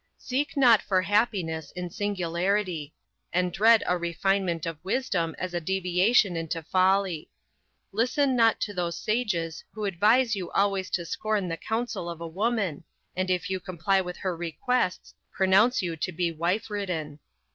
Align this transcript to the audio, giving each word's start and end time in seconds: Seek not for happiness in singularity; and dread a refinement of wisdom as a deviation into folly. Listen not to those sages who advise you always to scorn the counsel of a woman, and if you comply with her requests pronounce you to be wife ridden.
Seek 0.17 0.57
not 0.57 0.81
for 0.81 1.03
happiness 1.03 1.69
in 1.73 1.91
singularity; 1.91 2.91
and 3.31 3.53
dread 3.53 3.83
a 3.85 3.95
refinement 3.99 4.65
of 4.65 4.83
wisdom 4.83 5.35
as 5.37 5.53
a 5.53 5.61
deviation 5.61 6.35
into 6.35 6.63
folly. 6.63 7.29
Listen 7.91 8.35
not 8.35 8.59
to 8.61 8.73
those 8.73 8.97
sages 8.97 9.63
who 9.73 9.85
advise 9.85 10.35
you 10.35 10.49
always 10.53 10.89
to 10.89 11.05
scorn 11.05 11.47
the 11.49 11.55
counsel 11.55 12.09
of 12.09 12.19
a 12.19 12.27
woman, 12.27 12.83
and 13.15 13.29
if 13.29 13.47
you 13.47 13.59
comply 13.59 14.01
with 14.01 14.17
her 14.17 14.35
requests 14.35 15.13
pronounce 15.31 15.83
you 15.83 15.95
to 15.95 16.11
be 16.11 16.31
wife 16.31 16.71
ridden. 16.71 17.19